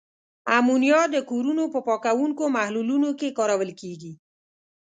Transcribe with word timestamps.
امونیا 0.57 1.01
د 1.13 1.17
کورونو 1.29 1.63
په 1.73 1.79
پاکوونکو 1.87 2.43
محلولونو 2.57 3.09
کې 3.19 3.35
کارول 3.37 3.71
کیږي. 3.81 4.13